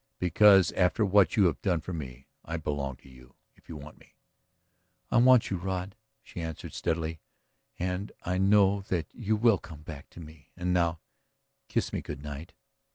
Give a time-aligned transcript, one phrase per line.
[0.17, 3.35] "Because after what you have done for me, I belong to you...
[3.55, 4.15] if you want me."
[5.11, 7.19] "I want you, Rod," she answered steadily.
[7.77, 10.49] "And I know that you will come back to me.
[10.57, 11.01] And now...
[11.67, 12.53] kiss me good night."